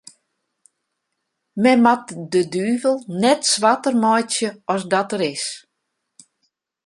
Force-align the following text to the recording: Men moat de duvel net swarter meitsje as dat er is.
Men 1.63 1.79
moat 1.85 2.05
de 2.33 2.41
duvel 2.53 2.95
net 3.23 3.41
swarter 3.53 3.95
meitsje 4.03 4.49
as 4.73 4.83
dat 4.91 5.09
er 5.15 5.21
is. 5.33 5.45